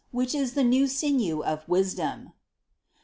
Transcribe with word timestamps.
which 0.09 0.33
is 0.33 0.55
itie 0.55 0.61
only 0.63 0.87
sinew 0.87 1.43
of 1.43 1.61
wisdom 1.69 2.33